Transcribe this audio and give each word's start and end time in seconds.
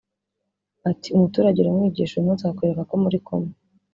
Ati 0.89 1.07
“Umuturage 1.15 1.57
uramwigisha 1.59 2.13
uyu 2.15 2.27
munsi 2.27 2.41
akakwereka 2.43 2.83
ko 2.89 2.95
muri 3.03 3.17
kumwe 3.25 3.53